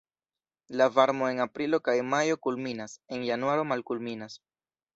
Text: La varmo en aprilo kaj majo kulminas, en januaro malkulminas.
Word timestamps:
La 0.79 0.87
varmo 0.95 1.27
en 1.33 1.41
aprilo 1.45 1.79
kaj 1.89 1.95
majo 2.15 2.39
kulminas, 2.47 2.99
en 3.19 3.29
januaro 3.29 3.69
malkulminas. 3.75 4.43